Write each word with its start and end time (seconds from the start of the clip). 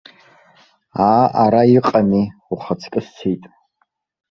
Аа 1.07 1.25
ара 1.43 1.61
иҟами, 1.77 2.23
ухаҵкы 2.51 3.01
сцеит. 3.05 3.43